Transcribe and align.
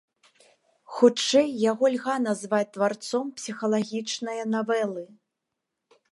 Хутчэй 0.99 1.47
яго 1.71 1.85
льга 1.95 2.15
назваць 2.27 2.63
тварцом 2.77 3.25
псіхалагічнае 3.41 4.39
навелы. 4.55 5.03